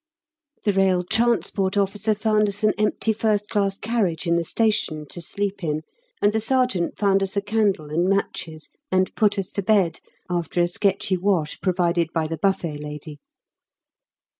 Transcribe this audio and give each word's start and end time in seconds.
The 0.63 0.71
R.T.O. 0.95 1.85
found 2.17 2.47
us 2.49 2.63
an 2.63 2.73
empty 2.79 3.13
1st 3.13 3.49
class 3.49 3.77
carriage 3.77 4.25
in 4.25 4.35
the 4.35 4.43
station 4.43 5.05
to 5.09 5.21
sleep 5.21 5.63
in, 5.63 5.83
and 6.23 6.33
the 6.33 6.39
sergeant 6.39 6.97
found 6.97 7.21
us 7.21 7.37
a 7.37 7.39
candle 7.41 7.91
and 7.91 8.09
matches 8.09 8.69
and 8.91 9.15
put 9.15 9.37
us 9.37 9.51
to 9.51 9.61
bed, 9.61 9.99
after 10.27 10.59
a 10.59 10.67
sketchy 10.67 11.17
wash 11.17 11.61
provided 11.61 12.11
by 12.13 12.25
the 12.25 12.39
buffet 12.39 12.79
lady. 12.79 13.19